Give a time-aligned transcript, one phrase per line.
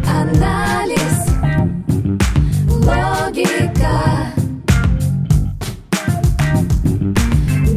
[0.00, 1.18] Психоанализ,
[2.68, 3.96] логика,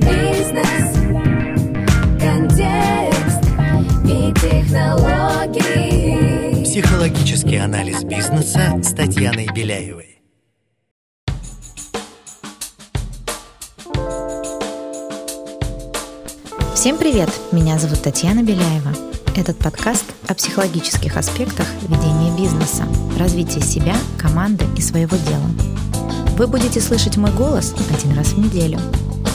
[0.01, 0.89] бизнес,
[2.19, 3.43] контекст
[4.05, 5.83] и технологии.
[6.63, 10.12] Психологический анализ бизнеса с Татьяной Беляевой.
[16.83, 17.29] Всем привет!
[17.53, 18.91] Меня зовут Татьяна Беляева.
[19.37, 22.83] Этот подкаст о психологических аспектах ведения бизнеса,
[23.17, 25.47] развития себя, команды и своего дела.
[26.35, 28.81] Вы будете слышать мой голос один раз в неделю.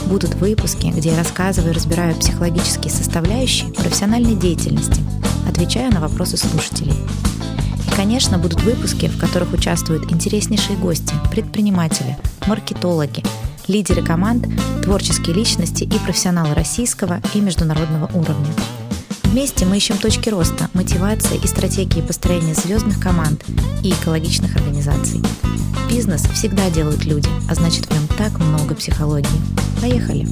[0.09, 5.01] Будут выпуски, где я рассказываю и разбираю психологические составляющие профессиональной деятельности,
[5.49, 6.93] отвечаю на вопросы слушателей.
[6.93, 13.25] И, конечно, будут выпуски, в которых участвуют интереснейшие гости, предприниматели, маркетологи,
[13.69, 14.47] лидеры команд,
[14.83, 18.53] творческие личности и профессионалы российского и международного уровня.
[19.25, 23.45] Вместе мы ищем точки роста, мотивации и стратегии построения звездных команд
[23.83, 25.23] и экологичных организаций.
[25.91, 29.29] Бизнес всегда делают люди, а значит в нем так много психологии.
[29.81, 30.27] Поехали!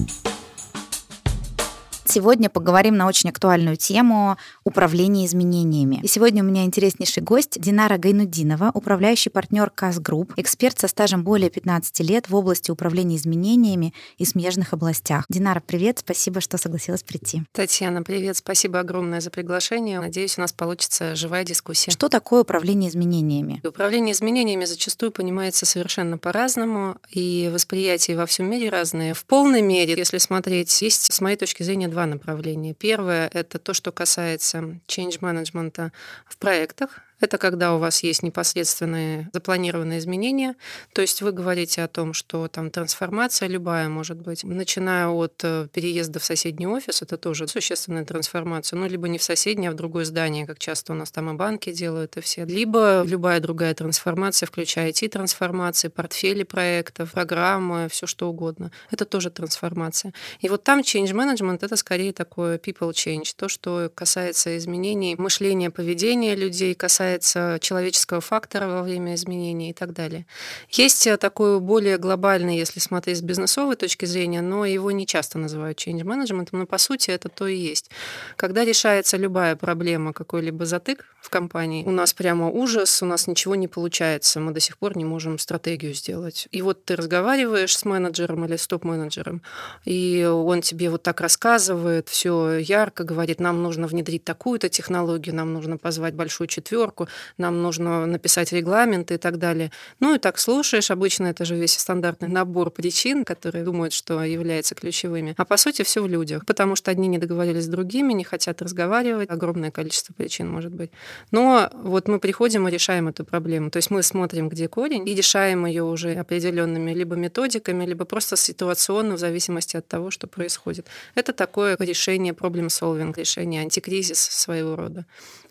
[2.17, 6.00] Сегодня поговорим на очень актуальную тему управления изменениями.
[6.03, 11.25] И сегодня у меня интереснейший гость Динара Гайнутдинова, управляющий партнер КАС Group, эксперт со стажем
[11.25, 15.27] более 15 лет в области управления изменениями и смежных областях.
[15.28, 17.42] Динара, привет, спасибо, что согласилась прийти.
[17.53, 20.00] Татьяна, привет, спасибо огромное за приглашение.
[20.00, 21.91] Надеюсь, у нас получится живая дискуссия.
[21.91, 23.61] Что такое управление изменениями?
[23.62, 29.12] Управление изменениями зачастую понимается совершенно по-разному, и восприятия во всем мире разные.
[29.12, 32.75] В полной мере, если смотреть, есть, с моей точки зрения, два направления.
[32.75, 35.91] Первое— это то, что касается change management
[36.27, 37.01] в проектах.
[37.19, 40.55] Это когда у вас есть непосредственные запланированные изменения.
[40.92, 45.69] То есть вы говорите о том, что там трансформация любая может быть, начиная от э,
[45.72, 49.77] переезда в соседний офис, это тоже существенная трансформация, ну, либо не в соседнее, а в
[49.77, 52.44] другое здание, как часто у нас там и банки делают, и все.
[52.44, 58.71] Либо любая другая трансформация, включая IT-трансформации, портфели проектов, программы, все что угодно.
[58.91, 60.12] Это тоже трансформация.
[60.41, 65.71] И вот там change management— это скорее такое people change, то, что касается изменений мышления,
[65.71, 70.27] поведения людей, касается касается человеческого фактора во время изменений и так далее.
[70.71, 75.39] Есть э, такой более глобальный, если смотреть с бизнесовой точки зрения, но его не часто
[75.39, 77.91] называют change management, но по сути это то и есть.
[78.37, 83.55] Когда решается любая проблема, какой-либо затык в компании, у нас прямо ужас, у нас ничего
[83.55, 86.49] не получается, мы до сих пор не можем стратегию сделать.
[86.50, 89.43] И вот ты разговариваешь с менеджером или с топ-менеджером,
[89.84, 95.53] и он тебе вот так рассказывает, все ярко говорит, нам нужно внедрить такую-то технологию, нам
[95.53, 97.09] нужно позвать большую четверку, проверку,
[97.39, 99.71] нам нужно написать регламент и так далее.
[100.01, 104.75] Ну и так слушаешь, обычно это же весь стандартный набор причин, которые думают, что являются
[104.75, 105.34] ключевыми.
[105.37, 108.62] А по сути все в людях, потому что одни не договорились с другими, не хотят
[108.62, 110.91] разговаривать, огромное количество причин может быть.
[111.31, 113.71] Но вот мы приходим и решаем эту проблему.
[113.71, 118.37] То есть мы смотрим, где корень, и решаем ее уже определенными либо методиками, либо просто
[118.37, 120.87] ситуационно в зависимости от того, что происходит.
[121.15, 125.05] Это такое решение проблем solving, решение антикризис своего рода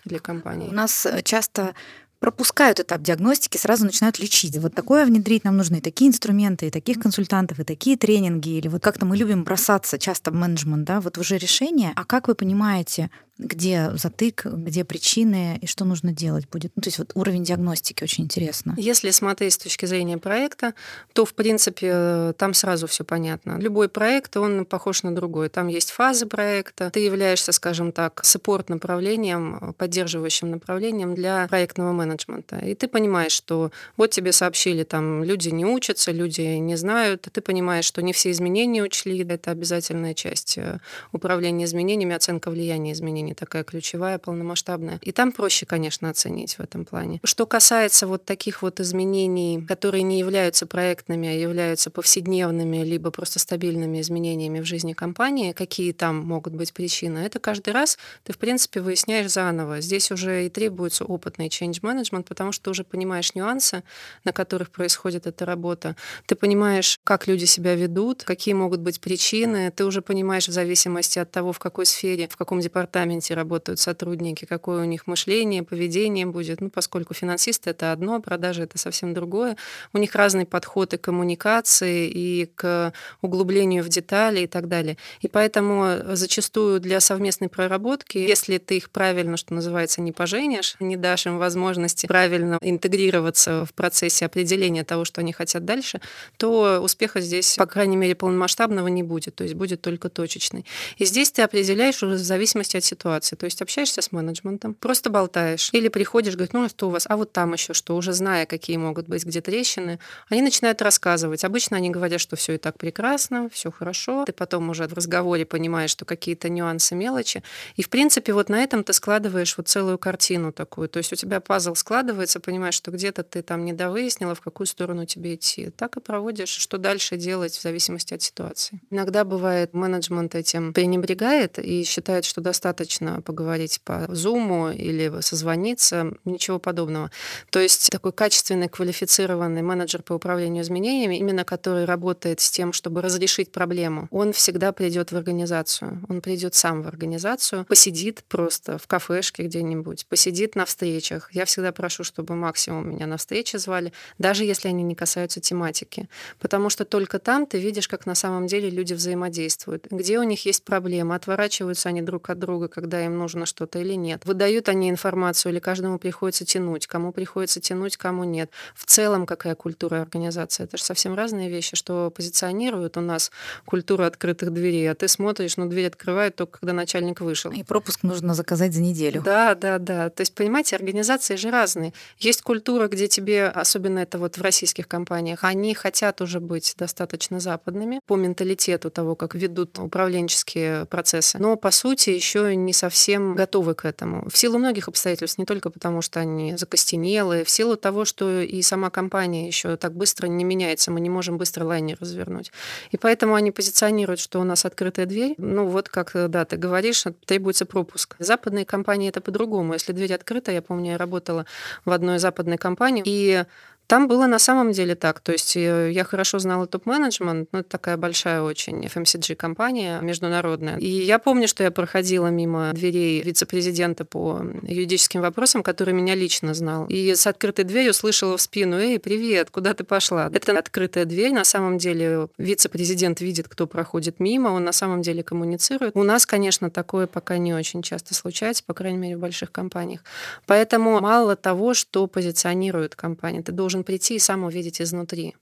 [0.05, 0.69] для компании.
[0.69, 1.73] У нас э, часто
[2.19, 4.57] пропускают этап диагностики, сразу начинают лечить.
[4.57, 8.67] Вот такое внедрить нам нужны и такие инструменты, и таких консультантов, и такие тренинги, или
[8.67, 11.91] вот как-то мы любим бросаться часто в менеджмент, да, вот уже решение.
[11.95, 16.71] А как вы понимаете, где затык, где причины и что нужно делать будет.
[16.75, 18.75] Ну, то есть вот уровень диагностики очень интересно.
[18.77, 20.73] Если смотреть с точки зрения проекта,
[21.13, 23.57] то, в принципе, там сразу все понятно.
[23.59, 25.49] Любой проект, он похож на другой.
[25.49, 26.89] Там есть фазы проекта.
[26.91, 32.57] Ты являешься, скажем так, саппорт направлением, поддерживающим направлением для проектного менеджмента.
[32.59, 37.27] И ты понимаешь, что вот тебе сообщили, там люди не учатся, люди не знают.
[37.31, 39.25] Ты понимаешь, что не все изменения учли.
[39.27, 40.79] Это обязательная часть э,
[41.11, 44.99] управления изменениями, оценка влияния изменений не такая ключевая, полномасштабная.
[45.01, 47.19] И там проще, конечно, оценить в этом плане.
[47.23, 53.39] Что касается вот таких вот изменений, которые не являются проектными, а являются повседневными, либо просто
[53.39, 58.37] стабильными изменениями в жизни компании, какие там могут быть причины, это каждый раз ты, в
[58.37, 59.81] принципе, выясняешь заново.
[59.81, 63.83] Здесь уже и требуется опытный change management, потому что ты уже понимаешь нюансы,
[64.23, 65.95] на которых происходит эта работа.
[66.25, 69.71] Ты понимаешь, как люди себя ведут, какие могут быть причины.
[69.71, 73.79] Ты уже понимаешь в зависимости от того, в какой сфере, в каком департаменте менеджменте работают
[73.79, 76.61] сотрудники, какое у них мышление, поведение будет.
[76.61, 79.55] Ну, поскольку финансисты это одно, продажи это совсем другое.
[79.93, 84.97] У них разный подход и к коммуникации, и к углублению в детали и так далее.
[85.21, 90.97] И поэтому зачастую для совместной проработки, если ты их правильно, что называется, не поженишь, не
[90.97, 95.99] дашь им возможности правильно интегрироваться в процессе определения того, что они хотят дальше,
[96.37, 100.65] то успеха здесь, по крайней мере, полномасштабного не будет, то есть будет только точечный.
[100.97, 103.04] И здесь ты определяешь уже в зависимости от ситуации.
[103.05, 105.69] То есть общаешься с менеджментом, просто болтаешь.
[105.73, 108.77] Или приходишь, говоришь, ну что у вас, а вот там еще что, уже зная, какие
[108.77, 109.99] могут быть где трещины,
[110.29, 111.43] они начинают рассказывать.
[111.43, 114.25] Обычно они говорят, что все и так прекрасно, все хорошо.
[114.25, 117.43] Ты потом уже в разговоре понимаешь, что какие-то нюансы, мелочи.
[117.75, 120.89] И, в принципе, вот на этом ты складываешь вот целую картину такую.
[120.89, 125.05] То есть у тебя пазл складывается, понимаешь, что где-то ты там недовыяснила, в какую сторону
[125.05, 125.69] тебе идти.
[125.69, 128.81] Так и проводишь, что дальше делать в зависимости от ситуации.
[128.89, 136.59] Иногда бывает, менеджмент этим пренебрегает и считает, что достаточно поговорить по зуму или созвониться, ничего
[136.59, 137.11] подобного.
[137.49, 143.01] То есть такой качественный, квалифицированный менеджер по управлению изменениями, именно который работает с тем, чтобы
[143.01, 146.05] разрешить проблему, он всегда придет в организацию.
[146.09, 151.29] Он придет сам в организацию, посидит просто в кафешке где-нибудь, посидит на встречах.
[151.33, 156.07] Я всегда прошу, чтобы максимум меня на встречи звали, даже если они не касаются тематики.
[156.39, 160.45] Потому что только там ты видишь, как на самом деле люди взаимодействуют, где у них
[160.45, 164.25] есть проблемы, отворачиваются они друг от друга, когда им нужно что-то или нет.
[164.25, 168.51] Выдают они информацию или каждому приходится тянуть, кому приходится тянуть, кому нет.
[168.75, 170.63] В целом какая культура организации?
[170.63, 173.31] Это же совсем разные вещи, что позиционируют у нас
[173.65, 177.51] культуру открытых дверей, а ты смотришь, ну, дверь открывают только когда начальник вышел.
[177.51, 179.21] И пропуск нужно заказать за неделю.
[179.21, 180.09] Да, да, да.
[180.09, 181.93] То есть, понимаете, организации же разные.
[182.17, 187.39] Есть культура, где тебе, особенно это вот в российских компаниях, они хотят уже быть достаточно
[187.39, 191.37] западными по менталитету того, как ведут управленческие процессы.
[191.39, 194.29] Но, по сути, еще не совсем готовы к этому.
[194.29, 198.61] В силу многих обстоятельств, не только потому, что они закостенелые, в силу того, что и
[198.61, 202.51] сама компания еще так быстро не меняется, мы не можем быстро лайнер развернуть.
[202.91, 205.35] И поэтому они позиционируют, что у нас открытая дверь.
[205.37, 208.15] Ну вот, как, да, ты говоришь, требуется пропуск.
[208.19, 209.73] Западные компании это по-другому.
[209.73, 211.45] Если дверь открыта, я помню, я работала
[211.85, 213.45] в одной западной компании, и
[213.87, 215.19] там было на самом деле так.
[215.19, 220.77] То есть э, я хорошо знала топ-менеджмент, ну, это такая большая очень FMCG-компания международная.
[220.77, 226.53] И я помню, что я проходила мимо дверей вице-президента по юридическим вопросам, который меня лично
[226.53, 226.85] знал.
[226.87, 231.33] И с открытой дверью слышала в спину, «Эй, привет, куда ты пошла?» Это открытая дверь.
[231.33, 235.95] На самом деле вице-президент видит, кто проходит мимо, он на самом деле коммуницирует.
[235.95, 240.01] У нас, конечно, такое пока не очень часто случается, по крайней мере, в больших компаниях.
[240.45, 245.35] Поэтому мало того, что позиционирует компания, ты должен должен прийти и сам увидеть изнутри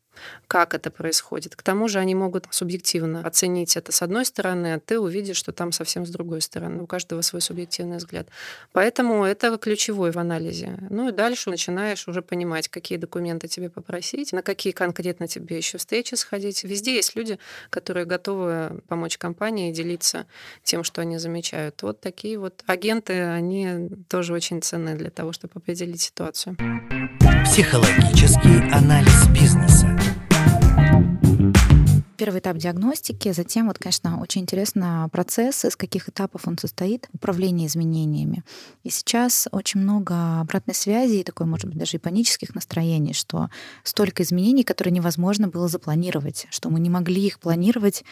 [0.48, 1.56] как это происходит.
[1.56, 5.52] К тому же они могут субъективно оценить это с одной стороны, а ты увидишь, что
[5.52, 6.84] там совсем с другой стороны.
[6.84, 8.28] У каждого свой субъективный взгляд.
[8.72, 10.78] Поэтому это ключевой в анализе.
[10.90, 15.78] Ну и дальше начинаешь уже понимать, какие документы тебе попросить, на какие конкретно тебе еще
[15.78, 16.64] встречи сходить.
[16.64, 17.40] Везде есть люди,
[17.70, 20.26] которые готовы помочь компании делиться
[20.64, 21.82] тем, что они замечают.
[21.82, 26.58] Вот такие вот агенты, они тоже очень ценны для того, чтобы определить ситуацию.
[27.46, 30.03] Психологический анализ бизнеса
[32.24, 37.68] первый этап диагностики, затем вот, конечно, очень интересно процесс, из каких этапов он состоит, управление
[37.68, 38.46] изменениями.
[38.84, 43.50] И сейчас очень много обратной связи и такой, может быть, даже и панических настроений, что
[43.84, 48.06] столько изменений, которые невозможно было запланировать, что мы не могли их планировать.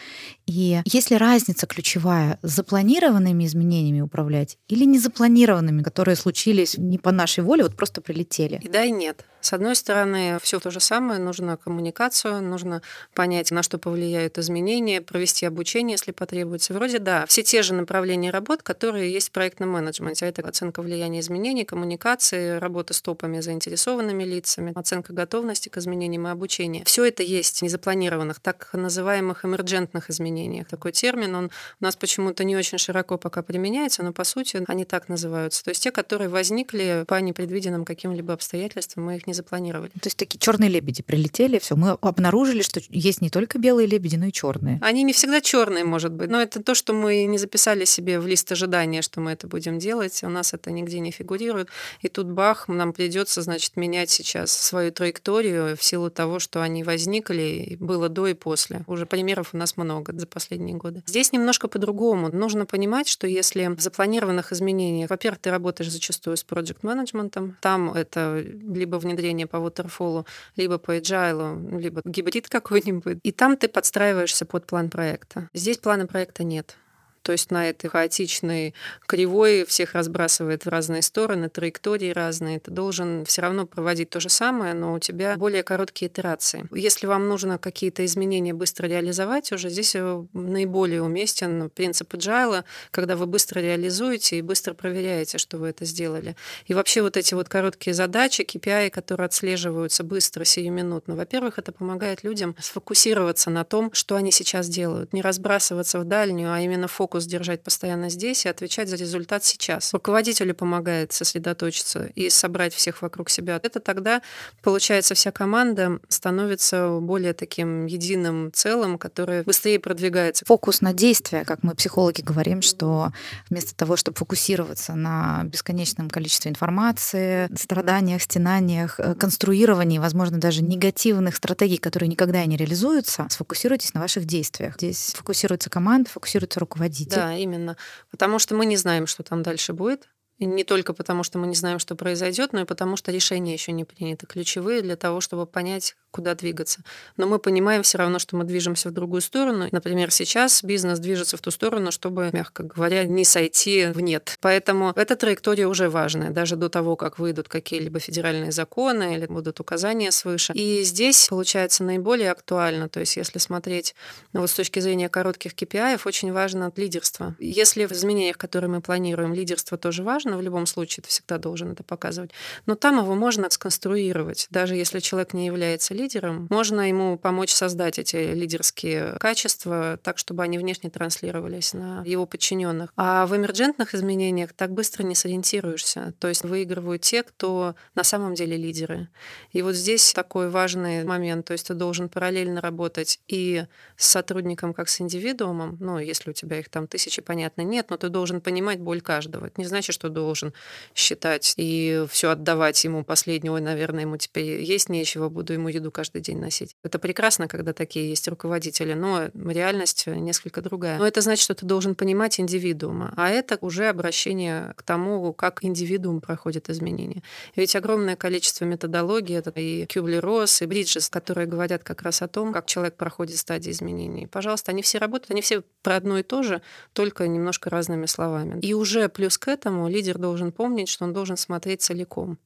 [0.44, 7.44] И есть ли разница ключевая запланированными изменениями управлять или незапланированными, которые случились не по нашей
[7.44, 8.60] воле, вот просто прилетели?
[8.62, 9.24] И да, и нет.
[9.42, 12.80] С одной стороны, все то же самое, нужно коммуникацию, нужно
[13.12, 16.72] понять, на что повлияют изменения, провести обучение, если потребуется.
[16.72, 20.26] Вроде да, все те же направления работ, которые есть в проектном менеджменте.
[20.26, 26.30] Это оценка влияния изменений, коммуникации, работа с топами заинтересованными лицами, оценка готовности к изменениям и
[26.30, 26.84] обучение.
[26.84, 30.68] Все это есть в незапланированных, так называемых эмерджентных изменениях.
[30.68, 31.50] Такой термин, он
[31.80, 35.64] у нас почему-то не очень широко пока применяется, но по сути они так называются.
[35.64, 39.90] То есть те, которые возникли по непредвиденным каким-либо обстоятельствам, мы их не не запланировали.
[39.90, 44.16] То есть такие черные лебеди прилетели, все, мы обнаружили, что есть не только белые лебеди,
[44.16, 44.78] но и черные.
[44.82, 48.26] Они не всегда черные, может быть, но это то, что мы не записали себе в
[48.26, 50.22] лист ожидания, что мы это будем делать.
[50.22, 51.68] У нас это нигде не фигурирует.
[52.02, 56.84] И тут бах, нам придется, значит, менять сейчас свою траекторию в силу того, что они
[56.84, 58.84] возникли, было до и после.
[58.86, 61.02] Уже примеров у нас много за последние годы.
[61.06, 62.28] Здесь немножко по-другому.
[62.28, 67.92] Нужно понимать, что если в запланированных изменениях, во-первых, ты работаешь зачастую с проект менеджментом там
[67.92, 70.26] это либо внедрение внедрение по waterfall,
[70.56, 73.18] либо по agile, либо гибрид какой-нибудь.
[73.22, 75.48] И там ты подстраиваешься под план проекта.
[75.54, 76.76] Здесь плана проекта нет.
[77.22, 78.74] То есть на этой хаотичной
[79.06, 82.60] кривой всех разбрасывает в разные стороны, траектории разные.
[82.60, 86.66] Ты должен все равно проводить то же самое, но у тебя более короткие итерации.
[86.72, 93.16] Если вам нужно какие-то изменения быстро реализовать, уже здесь э, наиболее уместен принцип agile, когда
[93.16, 96.36] вы быстро реализуете и быстро проверяете, что вы это сделали.
[96.66, 102.24] И вообще вот эти вот короткие задачи, KPI, которые отслеживаются быстро, сиюминутно, во-первых, это помогает
[102.24, 107.11] людям сфокусироваться на том, что они сейчас делают, не разбрасываться в дальнюю, а именно фокус
[107.20, 109.92] держать постоянно здесь и отвечать за результат сейчас.
[109.92, 113.60] Руководителю помогает сосредоточиться и собрать всех вокруг себя.
[113.62, 114.22] Это тогда,
[114.62, 120.44] получается, вся команда становится более таким единым целым, которое быстрее продвигается.
[120.46, 123.12] Фокус на действие, как мы психологи говорим, что
[123.50, 131.36] вместо того, чтобы фокусироваться на бесконечном количестве информации, страданиях, стенаниях, э, конструировании, возможно, даже негативных
[131.36, 134.74] стратегий, которые никогда не реализуются, сфокусируйтесь на ваших действиях.
[134.76, 137.01] Здесь фокусируется команда, фокусируется руководитель.
[137.08, 137.76] Да, именно.
[138.10, 140.08] Потому что мы не знаем, что там дальше будет.
[140.38, 143.52] И не только потому, что мы не знаем, что произойдет, но и потому, что решения
[143.52, 146.82] еще не приняты, ключевые для того, чтобы понять, куда двигаться.
[147.16, 149.66] Но мы понимаем все равно, что мы движемся в другую сторону.
[149.72, 154.36] Например, сейчас бизнес движется в ту сторону, чтобы, мягко говоря, не сойти в нет.
[154.40, 159.58] Поэтому эта траектория уже важная, даже до того, как выйдут какие-либо федеральные законы или будут
[159.58, 160.52] указания свыше.
[160.52, 163.94] И здесь, получается, наиболее актуально, то есть если смотреть
[164.32, 167.34] ну, вот с точки зрения коротких KPI, очень важно лидерство.
[167.38, 171.72] Если в изменениях, которые мы планируем, лидерство тоже важно, в любом случае ты всегда должен
[171.72, 172.30] это показывать,
[172.66, 176.01] но там его можно сконструировать, даже если человек не является лидером,
[176.50, 182.92] можно ему помочь создать эти лидерские качества так, чтобы они внешне транслировались на его подчиненных.
[182.96, 186.14] А в эмерджентных изменениях так быстро не сориентируешься.
[186.18, 189.08] То есть выигрывают те, кто на самом деле лидеры.
[189.52, 191.46] И вот здесь такой важный момент.
[191.46, 193.64] То есть ты должен параллельно работать и
[193.96, 195.76] с сотрудником, как с индивидуумом.
[195.80, 199.46] Ну, если у тебя их там тысячи, понятно, нет, но ты должен понимать боль каждого.
[199.46, 200.52] Это не значит, что должен
[200.94, 206.20] считать и все отдавать ему последнего, наверное, ему теперь есть нечего, буду ему еду каждый
[206.20, 206.74] день носить.
[206.82, 210.98] Это прекрасно, когда такие есть руководители, но реальность несколько другая.
[210.98, 215.62] Но это значит, что ты должен понимать индивидуума, а это уже обращение к тому, как
[215.62, 217.22] индивидуум проходит изменения.
[217.54, 222.52] Ведь огромное количество методологий, это и Кюблер-Росс, и Бриджес, которые говорят как раз о том,
[222.52, 224.26] как человек проходит стадии изменений.
[224.26, 228.58] Пожалуйста, они все работают, они все про одно и то же, только немножко разными словами.
[228.60, 232.38] И уже плюс к этому лидер должен помнить, что он должен смотреть целиком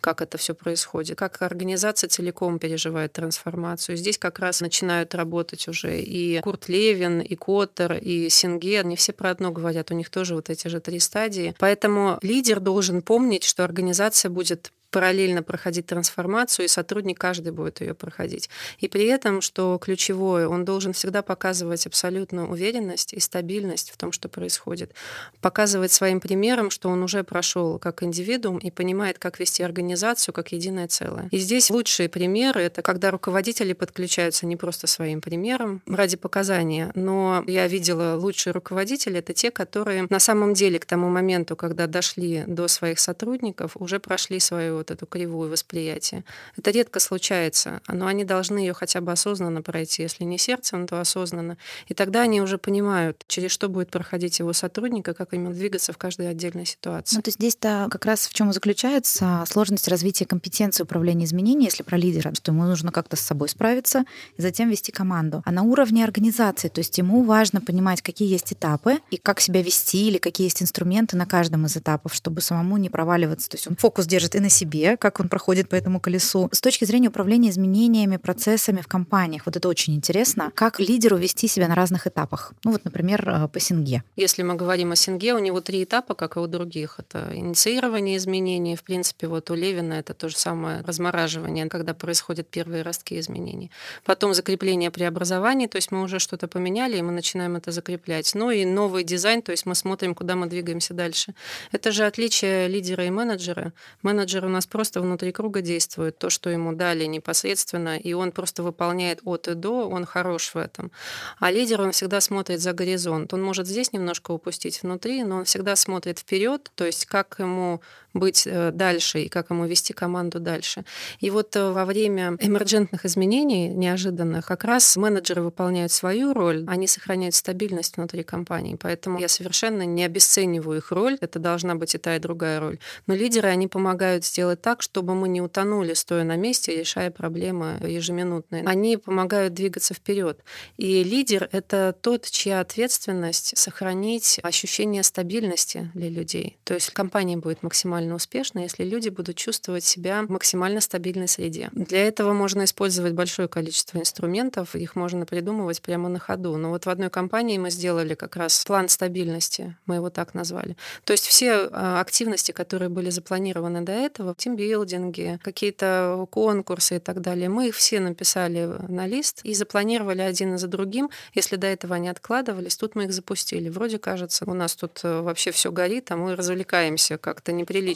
[0.00, 3.96] как это все происходит, как организация целиком переживает трансформацию.
[3.96, 8.84] Здесь как раз начинают работать уже и Курт Левин, и Коттер, и Сингер.
[8.84, 11.54] Они все про одно говорят, у них тоже вот эти же три стадии.
[11.58, 17.94] Поэтому лидер должен помнить, что организация будет параллельно проходить трансформацию, и сотрудник каждый будет ее
[17.94, 18.50] проходить.
[18.78, 24.12] И при этом, что ключевое, он должен всегда показывать абсолютную уверенность и стабильность в том,
[24.12, 24.92] что происходит.
[25.40, 30.52] Показывать своим примером, что он уже прошел как индивидуум и понимает, как вести организацию как
[30.52, 31.28] единое целое.
[31.30, 37.44] И здесь лучшие примеры— это когда руководители подключаются не просто своим примером ради показания, но
[37.46, 42.44] я видела лучшие руководители— это те, которые на самом деле к тому моменту, когда дошли
[42.46, 46.24] до своих сотрудников, уже прошли свою вот эту кривую восприятия.
[46.56, 51.00] Это редко случается, но они должны ее хотя бы осознанно пройти, если не сердцем, то
[51.00, 51.56] осознанно.
[51.88, 55.92] И тогда они уже понимают, через что будет проходить его сотрудник, и как ему двигаться
[55.92, 57.16] в каждой отдельной ситуации.
[57.16, 61.82] Ну, то есть здесь-то как раз в чем заключается сложность развития компетенции управления изменений, если
[61.82, 64.04] про лидера, что ему нужно как-то с собой справиться
[64.36, 65.42] и затем вести команду.
[65.44, 69.62] А на уровне организации, то есть ему важно понимать, какие есть этапы и как себя
[69.62, 73.50] вести, или какие есть инструменты на каждом из этапов, чтобы самому не проваливаться.
[73.50, 76.48] То есть он фокус держит и на себе, себе, как он проходит по этому колесу.
[76.52, 80.50] С точки зрения управления изменениями, процессами в компаниях, вот это очень интересно.
[80.54, 82.52] Как лидеру вести себя на разных этапах?
[82.64, 84.02] Ну вот, например, э, по Синге.
[84.16, 86.98] Если мы говорим о Синге, у него три этапа, как и у других.
[86.98, 88.76] Это инициирование изменений.
[88.76, 93.70] В принципе, вот у Левина это то же самое размораживание, когда происходят первые ростки изменений.
[94.04, 98.34] Потом закрепление преобразований, то есть мы уже что-то поменяли, и мы начинаем это закреплять.
[98.34, 101.34] Ну и новый дизайн, то есть мы смотрим, куда мы двигаемся дальше.
[101.72, 103.72] Это же отличие лидера и менеджера.
[104.02, 108.62] Менеджер у нас просто внутри круга действует, то, что ему дали непосредственно, и он просто
[108.62, 110.90] выполняет от и до, он хорош в этом.
[111.38, 113.32] А лидер, он всегда смотрит за горизонт.
[113.32, 117.80] Он может здесь немножко упустить внутри, но он всегда смотрит вперед, то есть как ему
[118.14, 120.84] быть э, дальше и как ему вести команду дальше.
[121.20, 126.86] И вот э, во время эмерджентных изменений неожиданных как раз менеджеры выполняют свою роль, они
[126.86, 128.76] сохраняют стабильность внутри компании.
[128.80, 131.18] Поэтому я совершенно не обесцениваю их роль.
[131.20, 132.78] Это должна быть и та, и другая роль.
[133.06, 137.78] Но лидеры, они помогают сделать так, чтобы мы не утонули, стоя на месте, решая проблемы
[137.86, 138.64] ежеминутные.
[138.64, 140.40] Они помогают двигаться вперед.
[140.76, 146.58] И лидер— это тот, чья ответственность сохранить ощущение стабильности для людей.
[146.64, 151.70] То есть компания будет максимально успешна, если люди будут чувствовать себя в максимально стабильной среде.
[151.72, 156.56] Для этого можно использовать большое количество инструментов, их можно придумывать прямо на ходу.
[156.56, 160.76] Но вот в одной компании мы сделали как раз план стабильности, мы его так назвали.
[161.04, 167.20] То есть все а, активности, которые были запланированы до этого, тимбилдинги, какие-то конкурсы и так
[167.20, 171.10] далее, мы их все написали на лист и запланировали один за другим.
[171.34, 173.68] Если до этого они откладывались, тут мы их запустили.
[173.68, 177.89] Вроде кажется, у нас тут э, вообще все горит, а мы развлекаемся как-то неприлично.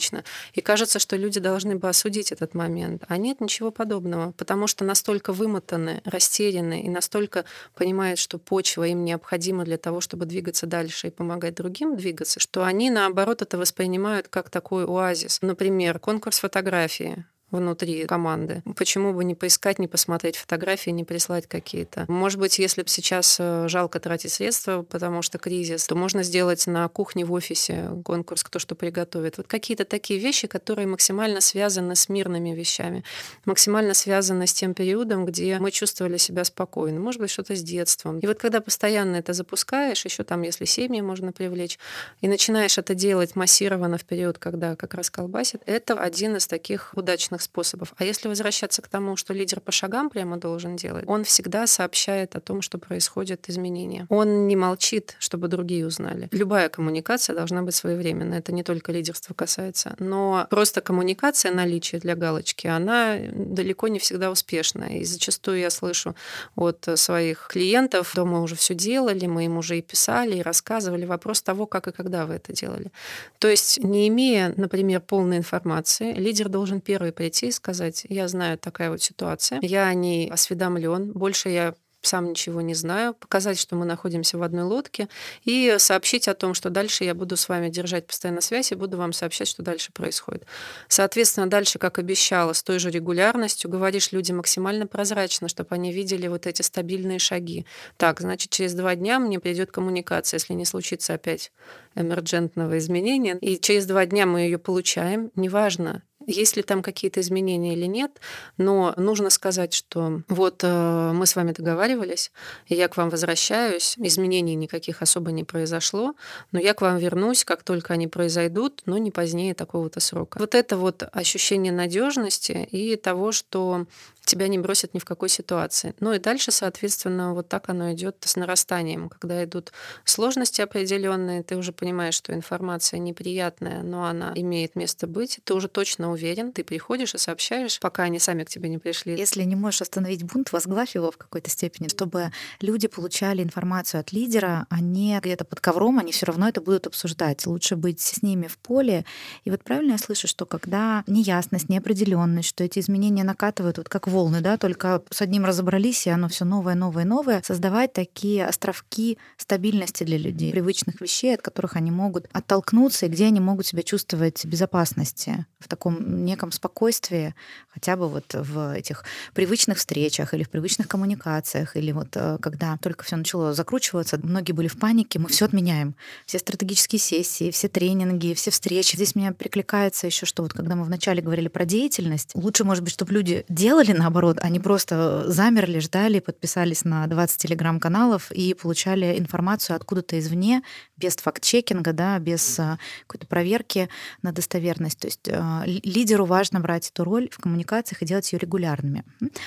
[0.53, 3.05] И кажется, что люди должны бы осудить этот момент.
[3.09, 9.05] А нет ничего подобного, потому что настолько вымотаны, растеряны и настолько понимают, что почва им
[9.05, 14.29] необходима для того, чтобы двигаться дальше и помогать другим двигаться, что они, наоборот, это воспринимают
[14.29, 15.39] как такой оазис.
[15.43, 17.25] Например, конкурс фотографии
[17.57, 18.63] внутри команды.
[18.77, 22.05] Почему бы не поискать, не посмотреть фотографии, не прислать какие-то?
[22.09, 26.67] Может быть, если бы сейчас э, жалко тратить средства, потому что кризис, то можно сделать
[26.67, 29.39] на кухне в офисе конкурс «Кто что приготовит».
[29.39, 33.05] Вот какие-то такие вещи, которые максимально связаны с мирными вещами,
[33.45, 37.01] максимально связаны с тем периодом, где мы чувствовали себя спокойно.
[37.01, 38.19] Может быть, что-то с детством.
[38.19, 41.79] И вот когда постоянно это запускаешь, еще там, если семьи можно привлечь,
[42.21, 46.93] и начинаешь это делать массированно в период, когда как раз колбасит, это один из таких
[46.95, 47.95] удачных способов.
[47.97, 52.37] А если возвращаться к тому, что лидер по шагам прямо должен делать, он всегда сообщает
[52.37, 54.07] о том, что происходят изменения.
[54.09, 56.29] Он не молчит, чтобы другие узнали.
[56.33, 58.39] Любая коммуникация должна быть своевременной.
[58.39, 59.95] Это не только лидерство касается.
[59.99, 64.85] Но просто коммуникация, наличие для галочки, она далеко не всегда успешна.
[64.99, 66.15] И зачастую я слышу
[66.57, 71.05] от своих клиентов, да, мы уже все делали, мы им уже и писали, и рассказывали.
[71.05, 72.91] Вопрос того, как и когда вы это делали.
[73.39, 78.29] То есть, не имея, например, полной информации, лидер должен первый прийти прийти и сказать, я
[78.29, 81.75] знаю такая вот ситуация, я о ней осведомлен, больше я
[82.07, 85.09] сам ничего не знаю, показать, что мы находимся в одной лодке,
[85.45, 88.97] и сообщить о том, что дальше я буду с вами держать постоянно связь и буду
[88.97, 90.45] вам сообщать, что дальше происходит.
[90.89, 96.29] Соответственно, дальше, как обещала, с той же регулярностью говоришь людям максимально прозрачно, чтобы они видели
[96.29, 97.65] вот эти стабильные шаги.
[97.97, 101.53] Так, значит, через два дня мне придет коммуникация, если не случится опять
[101.95, 107.75] эмерджентного изменения, и через два дня мы ее получаем, неважно, есть ли там какие-то изменения
[107.75, 108.21] или нет,
[108.57, 112.33] но нужно сказать, что вот э, мы с вами договаривались,
[112.69, 116.15] и я к вам возвращаюсь, изменений никаких особо не произошло,
[116.53, 120.39] но я к вам вернусь, как только они произойдут, но не позднее такого-то срока.
[120.39, 123.87] Вот это вот ощущение надежности и того, что
[124.25, 125.95] тебя не бросят ни в какой ситуации.
[126.01, 129.09] Ну и дальше, соответственно, вот так оно идет с нарастанием.
[129.09, 129.73] Когда идут
[130.05, 135.69] сложности определенные, ты уже понимаешь, что информация неприятная, но она имеет место быть, ты уже
[135.69, 139.17] точно уверен, ты приходишь и сообщаешь, пока они сами к тебе не пришли.
[139.17, 144.13] Если не можешь остановить бунт, возглавь его в какой-то степени, чтобы люди получали информацию от
[144.13, 147.47] лидера, а не где-то под ковром, они все равно это будут обсуждать.
[147.47, 149.05] Лучше быть с ними в поле.
[149.45, 154.09] И вот правильно я слышу, что когда неясность, неопределенность, что эти изменения накатывают вот как
[154.15, 159.19] волны, да, только с одним разобрались, и оно все новое, новое, новое, создавать такие островки
[159.37, 163.83] стабильности для людей, привычных вещей, от которых они могут оттолкнуться, и где они могут себя
[163.83, 167.35] чувствовать в безопасности, в таком неком спокойствии,
[167.69, 172.79] хотя бы вот в этих привычных встречах или в привычных коммуникациях, или вот э, когда
[172.81, 175.97] только все начало закручиваться, многие были в панике, мы все отменяем,
[176.27, 178.95] все стратегические сессии, все тренинги, все встречи.
[178.95, 182.93] Здесь меня прикликается еще, что вот когда мы вначале говорили про деятельность, лучше, может быть,
[182.93, 189.77] чтобы люди делали наоборот, они просто замерли, ждали, подписались на 20 телеграм-каналов и получали информацию
[189.77, 190.63] откуда-то извне,
[190.97, 193.89] без факт-чекинга, да, без э, какой-то проверки
[194.23, 194.99] на достоверность.
[194.99, 199.05] То есть э, лидеру важно брать эту роль в коммуникациях и делать ее регулярными.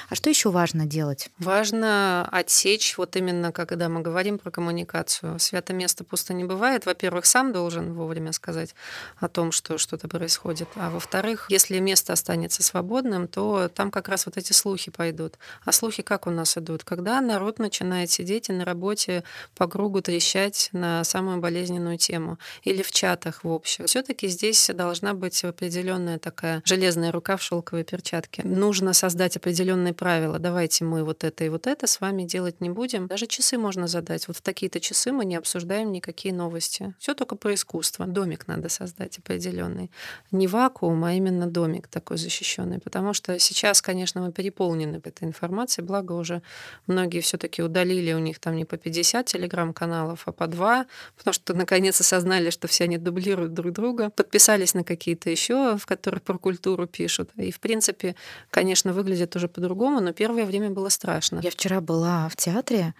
[0.09, 1.29] А что еще важно делать?
[1.37, 5.39] Важно отсечь, вот именно когда мы говорим про коммуникацию.
[5.39, 6.85] Свято место пусто не бывает.
[6.87, 8.73] Во-первых, сам должен вовремя сказать
[9.17, 10.67] о том, что что-то происходит.
[10.75, 15.37] А во-вторых, если место останется свободным, то там как раз вот эти эти слухи пойдут.
[15.65, 16.83] А слухи как у нас идут?
[16.83, 19.23] Когда народ начинает сидеть и на работе
[19.55, 23.85] по кругу трещать на самую болезненную тему или в чатах в общем.
[23.85, 28.43] все таки здесь должна быть определенная такая железная рука в шелковой перчатке.
[28.43, 30.39] Нужно создать определенные правила.
[30.39, 33.07] Давайте мы вот это и вот это с вами делать не будем.
[33.07, 34.27] Даже часы можно задать.
[34.27, 36.93] Вот в такие-то часы мы не обсуждаем никакие новости.
[36.99, 38.05] Все только про искусство.
[38.05, 39.91] Домик надо создать определенный.
[40.31, 42.79] Не вакуум, а именно домик такой защищенный.
[42.79, 45.85] Потому что сейчас, конечно, мы переполнены этой информацией.
[45.85, 46.41] Благо уже
[46.85, 50.85] многие все-таки удалили у них там не по 50 телеграм-каналов, а по два,
[51.17, 54.09] потому что наконец осознали, что все они дублируют друг друга.
[54.09, 57.31] Подписались на какие-то еще, в которых про культуру пишут.
[57.35, 58.15] И, в принципе,
[58.51, 61.39] конечно, выглядит уже по-другому, но первое время было страшно.
[61.43, 62.93] Я вчера была в театре,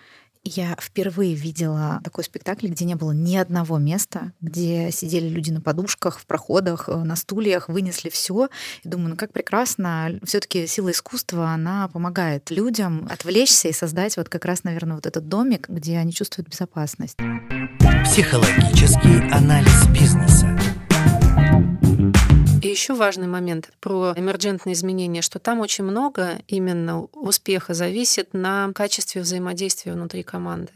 [0.48, 5.62] я впервые видела такой спектакль, где не было ни одного места, где сидели люди на
[5.62, 8.50] подушках, в проходах, э, на стульях, вынесли все.
[8.84, 10.20] И думаю, ну как прекрасно.
[10.24, 15.28] Все-таки сила искусства, она помогает людям отвлечься и создать вот как раз, наверное, вот этот
[15.28, 17.18] домик, где они чувствуют безопасность.
[18.06, 20.67] Психологический анализ бизнеса.
[22.78, 29.22] Еще важный момент про эмерджентные изменения, что там очень много именно успеха зависит на качестве
[29.22, 30.72] взаимодействия внутри команды.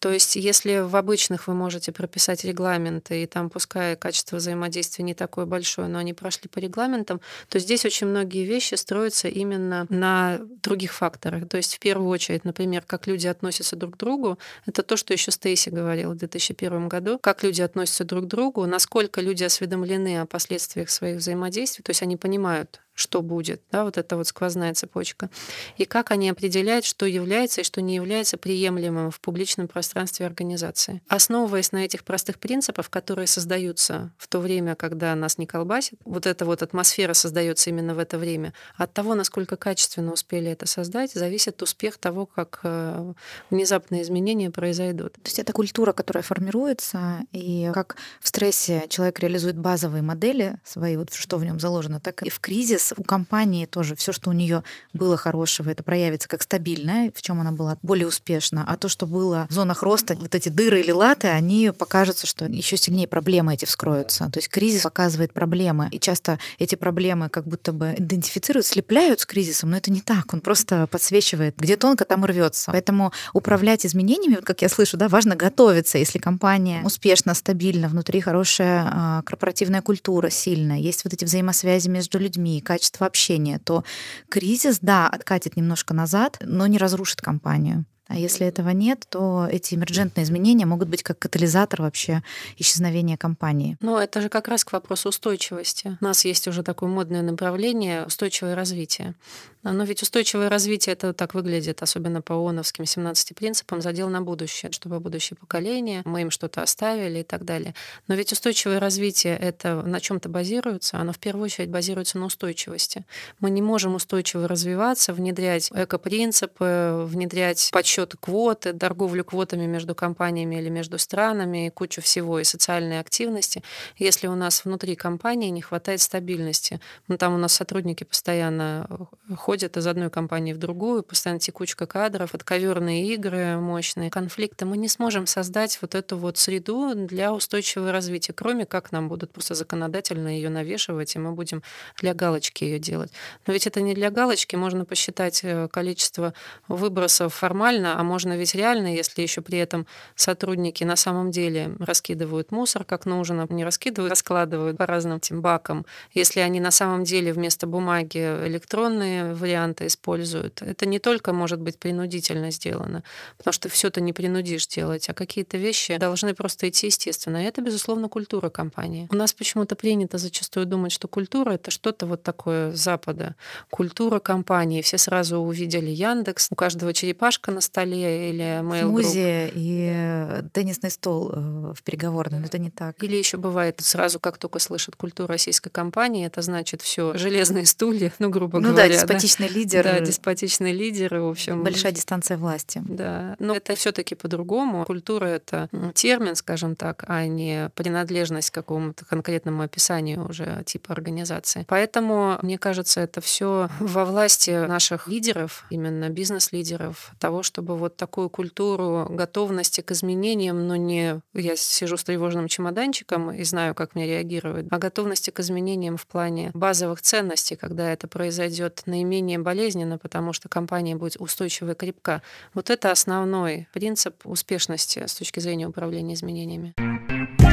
[0.00, 5.12] То есть, если в обычных вы можете прописать регламенты, и там пускай качество взаимодействия не
[5.12, 10.40] такое большое, но они прошли по регламентам, то здесь очень многие вещи строятся именно на
[10.62, 11.46] других факторах.
[11.48, 15.12] То есть, в первую очередь, например, как люди относятся друг к другу, это то, что
[15.12, 20.22] еще Стейси говорила в 2001 году, как люди относятся друг к другу, насколько люди осведомлены
[20.22, 24.74] о последствиях своих взаимодействий, то есть они понимают, что будет, да, вот эта вот сквозная
[24.74, 25.30] цепочка,
[25.76, 29.89] и как они определяют, что является и что не является приемлемым в публичном пространстве
[30.26, 31.02] организации.
[31.08, 36.26] Основываясь на этих простых принципах, которые создаются в то время, когда нас не колбасит, вот
[36.26, 41.12] эта вот атмосфера создается именно в это время, от того, насколько качественно успели это создать,
[41.12, 43.12] зависит успех того, как э,
[43.50, 45.14] внезапные изменения произойдут.
[45.14, 50.96] То есть это культура, которая формируется, и как в стрессе человек реализует базовые модели свои,
[50.96, 54.32] вот что в нем заложено, так и в кризис у компании тоже все, что у
[54.32, 58.64] нее было хорошего, это проявится как стабильное, в чем она была более успешна.
[58.66, 62.46] А то, что было в зонах роста, вот эти дыры или латы, они покажутся, что
[62.46, 64.30] еще сильнее проблемы эти вскроются.
[64.30, 65.88] То есть кризис показывает проблемы.
[65.90, 70.32] И часто эти проблемы как будто бы идентифицируют, слепляют с кризисом, но это не так.
[70.32, 72.70] Он просто подсвечивает, где тонко, там и рвется.
[72.70, 75.98] Поэтому управлять изменениями, как я слышу, да, важно готовиться.
[75.98, 82.18] Если компания успешна, стабильна, внутри хорошая а, корпоративная культура сильная, есть вот эти взаимосвязи между
[82.18, 83.84] людьми, качество общения, то
[84.28, 87.84] кризис, да, откатит немножко назад, но не разрушит компанию.
[88.10, 92.24] А если этого нет, то эти эмерджентные изменения могут быть как катализатор вообще
[92.58, 93.76] исчезновения компании.
[93.80, 95.96] Но это же как раз к вопросу устойчивости.
[96.00, 99.14] У нас есть уже такое модное направление устойчивое развитие.
[99.62, 104.72] Но ведь устойчивое развитие это так выглядит, особенно по ООНовским 17 принципам, задел на будущее,
[104.72, 107.74] чтобы будущее поколение, мы им что-то оставили и так далее.
[108.08, 113.04] Но ведь устойчивое развитие это на чем-то базируется, оно в первую очередь базируется на устойчивости.
[113.38, 120.70] Мы не можем устойчиво развиваться, внедрять эко-принципы, внедрять подсчет квоты, торговлю квотами между компаниями или
[120.70, 123.62] между странами, и кучу всего, и социальной активности,
[123.98, 126.80] если у нас внутри компании не хватает стабильности.
[127.08, 128.88] Ну, там у нас сотрудники постоянно
[129.36, 134.64] ходят из одной компании в другую, постоянно текучка кадров, отковерные игры мощные, конфликты.
[134.64, 139.32] Мы не сможем создать вот эту вот среду для устойчивого развития, кроме как нам будут
[139.32, 141.62] просто законодательно ее навешивать, и мы будем
[141.98, 143.10] для галочки ее делать.
[143.46, 146.34] Но ведь это не для галочки, можно посчитать э, количество
[146.68, 152.52] выбросов формально, а можно ведь реально, если еще при этом сотрудники на самом деле раскидывают
[152.52, 155.86] мусор как нужно, не раскидывают, раскладывают по разным этим бакам.
[156.12, 161.78] Если они на самом деле вместо бумаги электронные варианты используют, это не только может быть
[161.78, 163.02] принудительно сделано,
[163.38, 167.42] потому что все это не принудишь делать, а какие-то вещи должны просто идти естественно.
[167.42, 169.08] И это, безусловно, культура компании.
[169.10, 173.34] У нас почему-то принято зачастую думать, что культура— это что-то вот такое Запада.
[173.70, 174.82] Культура компании.
[174.82, 180.90] Все сразу увидели Яндекс, у каждого черепашка на столе, или Mail Смузи и э, теннисный
[180.90, 183.02] стол э, в переговорной, но это не так.
[183.02, 188.12] Или еще бывает сразу, как только слышат культуру российской компании, это значит все железные стулья,
[188.18, 188.88] ну грубо ну, говоря.
[188.88, 189.00] Да,
[189.38, 189.84] деспотичный лидер.
[189.84, 191.62] Да, деспотичный лидер, в общем.
[191.64, 192.82] Большая дистанция власти.
[192.86, 194.84] Да, но это все-таки по-другому.
[194.84, 201.64] Культура это термин, скажем так, а не принадлежность к какому-то конкретному описанию уже типа организации.
[201.68, 207.96] Поэтому мне кажется, это все во власти наших лидеров, именно бизнес-лидеров, того, чтобы чтобы вот
[207.96, 213.94] такую культуру готовности к изменениям, но не я сижу с тревожным чемоданчиком и знаю, как
[213.94, 219.38] мне реагировать, а готовности к изменениям в плане базовых ценностей, когда это произойдет наименее менее
[219.38, 222.22] болезненно, потому что компания будет устойчива и крепка.
[222.54, 226.74] Вот это основной принцип успешности с точки зрения управления изменениями.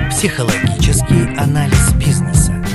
[0.09, 2.66] Психологический анализ бизнеса.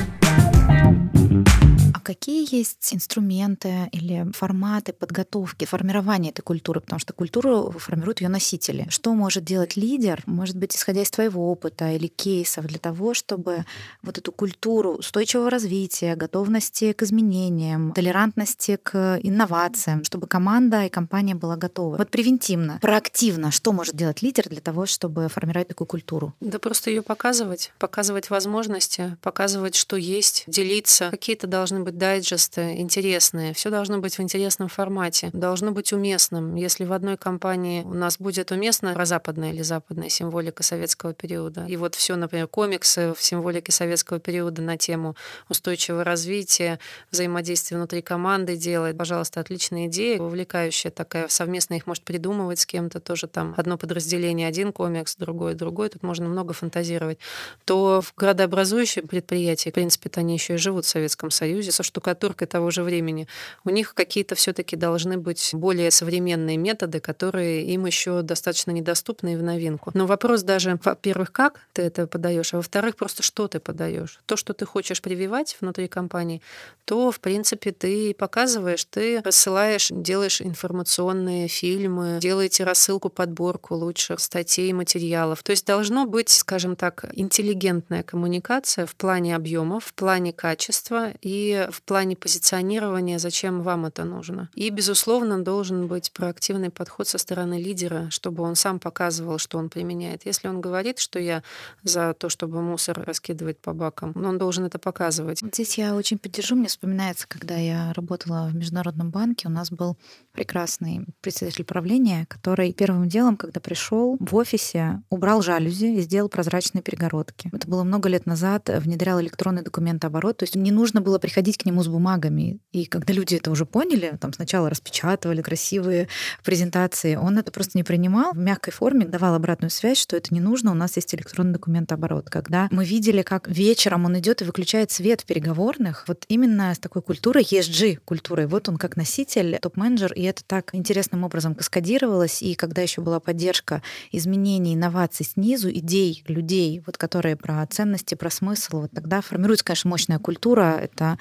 [2.03, 6.81] Какие есть инструменты или форматы подготовки, формирования этой культуры?
[6.81, 8.87] Потому что культуру формируют ее носители.
[8.89, 13.65] Что может делать лидер, может быть, исходя из твоего опыта или кейсов, для того, чтобы
[14.01, 21.35] вот эту культуру устойчивого развития, готовности к изменениям, толерантности к инновациям, чтобы команда и компания
[21.35, 21.97] была готова?
[21.97, 26.33] Вот превентивно, проактивно, что может делать лидер для того, чтобы формировать такую культуру?
[26.41, 31.09] Да просто ее показывать, показывать возможности, показывать, что есть, делиться.
[31.09, 33.53] Какие-то должны быть дайджесты интересные.
[33.53, 35.29] Все должно быть в интересном формате.
[35.33, 36.55] Должно быть уместным.
[36.55, 41.77] Если в одной компании у нас будет уместна прозападная или западная символика советского периода, и
[41.77, 45.15] вот все, например, комиксы в символике советского периода на тему
[45.49, 46.79] устойчивого развития,
[47.11, 52.99] взаимодействия внутри команды делать, пожалуйста, отличная идея, увлекающая такая, совместно их может придумывать с кем-то,
[52.99, 57.19] тоже там одно подразделение, один комикс, другой, другой, тут можно много фантазировать,
[57.65, 62.47] то в градообразующие предприятия, в принципе, они еще и живут в Советском Союзе, со штукатуркой
[62.47, 63.27] того же времени,
[63.65, 69.35] у них какие-то все-таки должны быть более современные методы, которые им еще достаточно недоступны и
[69.35, 69.91] в новинку.
[69.93, 74.19] Но вопрос даже, во-первых, как ты это подаешь, а во-вторых, просто что ты подаешь.
[74.25, 76.41] То, что ты хочешь прививать внутри компании,
[76.85, 84.73] то, в принципе, ты показываешь, ты рассылаешь, делаешь информационные фильмы, делаете рассылку, подборку лучших статей,
[84.73, 85.43] материалов.
[85.43, 91.67] То есть должно быть, скажем так, интеллигентная коммуникация в плане объемов, в плане качества и
[91.73, 94.49] в плане позиционирования, зачем вам это нужно.
[94.55, 99.69] И, безусловно, должен быть проактивный подход со стороны лидера, чтобы он сам показывал, что он
[99.69, 100.25] применяет.
[100.25, 101.43] Если он говорит, что я
[101.83, 105.39] за то, чтобы мусор раскидывать по бакам, он должен это показывать.
[105.41, 106.55] Здесь я очень поддержу.
[106.55, 109.97] Мне вспоминается, когда я работала в Международном банке, у нас был
[110.31, 116.81] прекрасный представитель правления, который первым делом, когда пришел в офисе, убрал жалюзи и сделал прозрачные
[116.81, 117.49] перегородки.
[117.51, 121.83] Это было много лет назад, внедрял электронный документооборот, то есть не нужно было приходить нему
[121.83, 122.59] с бумагами.
[122.71, 126.07] И когда люди это уже поняли, там сначала распечатывали красивые
[126.43, 130.39] презентации, он это просто не принимал, в мягкой форме давал обратную связь, что это не
[130.39, 132.29] нужно, у нас есть электронный документооборот.
[132.29, 136.79] Когда мы видели, как вечером он идет и выключает свет в переговорных, вот именно с
[136.79, 142.41] такой культурой, ESG культурой, вот он как носитель, топ-менеджер, и это так интересным образом каскадировалось,
[142.41, 148.29] и когда еще была поддержка изменений, инноваций снизу, идей людей, вот которые про ценности, про
[148.29, 150.79] смысл, вот тогда формируется, конечно, мощная культура.
[150.81, 151.17] Это,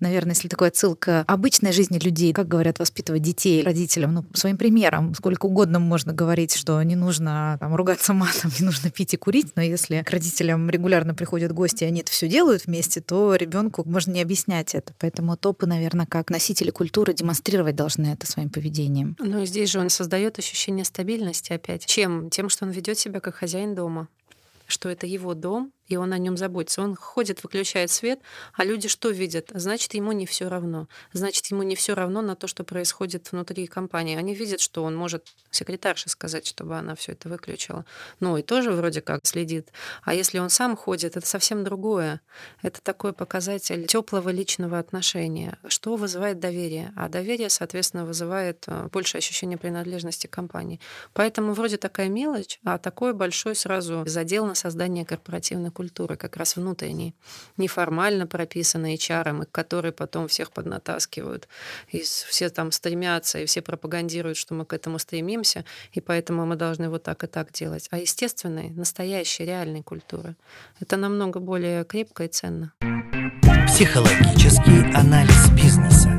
[0.00, 4.56] наверное, если такой отсыл к обычной жизни людей, как говорят, воспитывать детей родителям, ну, своим
[4.56, 5.14] примером.
[5.14, 9.52] Сколько угодно можно говорить, что не нужно там, ругаться матом, не нужно пить и курить,
[9.56, 13.82] но если к родителям регулярно приходят гости, и они это все делают вместе, то ребенку
[13.88, 14.94] можно не объяснять это.
[14.98, 19.16] Поэтому топы, наверное, как носители культуры демонстрировать должны это своим поведением.
[19.18, 21.86] Но здесь же он создает ощущение стабильности опять.
[21.86, 22.30] Чем?
[22.30, 24.08] Тем, что он ведет себя как хозяин дома
[24.68, 26.82] что это его дом, и он о нем заботится.
[26.82, 28.20] Он ходит, выключает свет,
[28.52, 29.50] а люди что видят?
[29.54, 30.86] Значит, ему не все равно.
[31.12, 34.16] Значит, ему не все равно на то, что происходит внутри компании.
[34.16, 37.84] Они видят, что он может секретарше сказать, чтобы она все это выключила.
[38.20, 39.70] Ну и тоже вроде как следит.
[40.02, 42.20] А если он сам ходит, это совсем другое.
[42.62, 46.92] Это такой показатель теплого личного отношения, что вызывает доверие.
[46.96, 50.80] А доверие, соответственно, вызывает э, больше ощущения принадлежности компании.
[51.14, 56.56] Поэтому вроде такая мелочь, а такой большой сразу задел на создание корпоративной культуры, как раз
[56.56, 57.14] внутренней,
[57.56, 61.48] неформально прописанной HR, и которые потом всех поднатаскивают.
[61.92, 65.64] И все там стремятся, и все пропагандируют, что мы к этому стремимся,
[65.96, 67.88] и поэтому мы должны вот так и так делать.
[67.90, 70.34] А естественной, настоящей, реальной культуры—
[70.80, 72.72] это намного более крепко и ценно.
[73.68, 76.10] Психологический анализ бизнеса.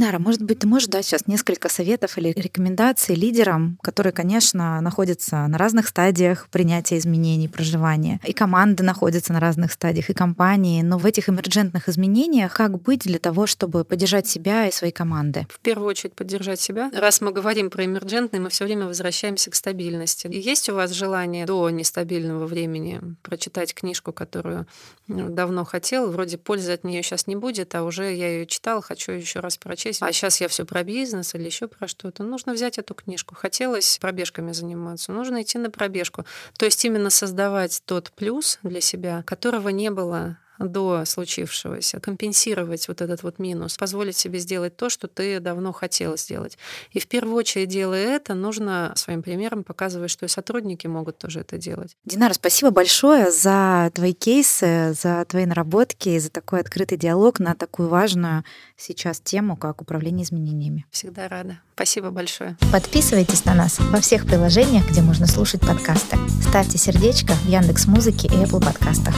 [0.00, 5.46] Динара, может быть, ты можешь дать сейчас несколько советов или рекомендаций лидерам, которые, конечно, находятся
[5.46, 8.18] на разных стадиях принятия изменений, проживания.
[8.26, 10.80] И команды находятся на разных стадиях, и компании.
[10.80, 15.46] Но в этих эмерджентных изменениях как быть для того, чтобы поддержать себя и свои команды?
[15.50, 16.90] В первую очередь поддержать себя.
[16.94, 20.28] Раз мы говорим про эмерджентные, мы все время возвращаемся к стабильности.
[20.28, 24.66] И есть у вас желание до нестабильного времени прочитать книжку, которую
[25.08, 28.80] ну, давно хотел, вроде пользы от нее сейчас не будет, а уже я ее читал,
[28.80, 32.22] хочу еще раз прочесть прочесть, а сейчас я все про бизнес или еще про что-то.
[32.22, 33.34] Нужно взять эту книжку.
[33.34, 36.24] Хотелось пробежками заниматься, нужно идти на пробежку.
[36.58, 43.00] То есть именно создавать тот плюс для себя, которого не было до случившегося, компенсировать вот
[43.00, 46.58] этот вот минус, позволить себе сделать то, что ты давно хотела сделать.
[46.92, 51.40] И в первую очередь, делая это, нужно своим примером показывать, что и сотрудники могут тоже
[51.40, 51.96] это делать.
[52.04, 57.88] Динара, спасибо большое за твои кейсы, за твои наработки, за такой открытый диалог на такую
[57.88, 58.44] важную
[58.76, 60.86] сейчас тему, как управление изменениями.
[60.90, 61.60] Всегда рада.
[61.80, 62.56] Спасибо большое.
[62.72, 66.18] Подписывайтесь на нас во всех приложениях, где можно слушать подкасты.
[66.46, 69.14] Ставьте сердечко в Яндекс Музыке и Apple подкастах.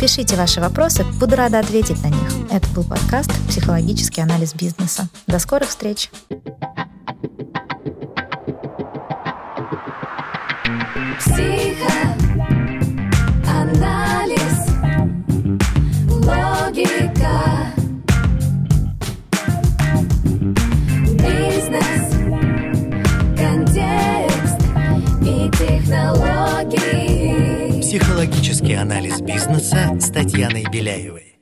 [0.00, 2.30] Пишите ваши вопросы, буду рада ответить на них.
[2.52, 5.08] Это был подкаст «Психологический анализ бизнеса».
[5.26, 6.08] До скорых встреч!
[11.18, 11.68] Психоанализ,
[16.08, 17.74] логика,
[25.84, 27.80] и технологии.
[27.80, 31.33] Психологический анализ бизнеса с Татьяной Беляевой.